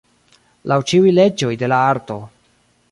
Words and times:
Laŭ 0.71 0.77
ĉiuj 0.93 1.13
leĝoj 1.19 1.53
de 1.65 1.71
la 1.75 1.85
arto. 1.95 2.21